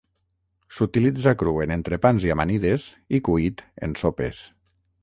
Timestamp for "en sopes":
3.89-4.47